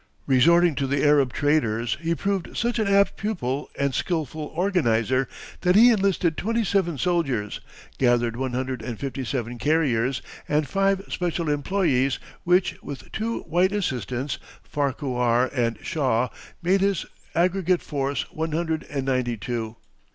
Resorting 0.25 0.73
to 0.73 0.87
the 0.87 1.05
Arab 1.05 1.31
traders 1.31 1.95
he 2.01 2.15
proved 2.15 2.57
such 2.57 2.79
an 2.79 2.87
apt 2.87 3.17
pupil 3.17 3.69
and 3.77 3.93
skilful 3.93 4.45
organizer 4.45 5.27
that 5.59 5.75
he 5.75 5.91
enlisted 5.91 6.35
twenty 6.37 6.63
seven 6.63 6.97
soldiers, 6.97 7.59
gathered 7.99 8.35
one 8.35 8.53
hundred 8.53 8.81
and 8.81 8.99
fifty 8.99 9.23
seven 9.23 9.59
carriers 9.59 10.23
and 10.49 10.67
five 10.67 11.03
special 11.09 11.49
employees, 11.49 12.17
which, 12.43 12.75
with 12.81 13.11
two 13.11 13.41
white 13.41 13.71
assistants, 13.71 14.39
Farquhar 14.63 15.51
and 15.53 15.77
Shaw, 15.83 16.29
made 16.63 16.81
his 16.81 17.05
aggregate 17.35 17.83
force 17.83 18.23
one 18.31 18.53
hundred 18.53 18.81
and 18.89 19.05
ninety 19.05 19.37
two. 19.37 19.75